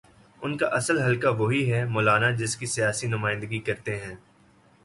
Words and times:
ان 0.41 0.57
کا 0.57 0.67
اصل 0.67 0.99
حلقہ 0.99 1.27
وہی 1.27 1.71
ہے، 1.73 1.85
مولانا 1.85 2.31
جس 2.31 2.57
کی 2.57 2.65
سیاسی 2.65 3.07
نمائندگی 3.07 3.59
کرتے 3.59 3.95
ہیں۔ 3.97 4.15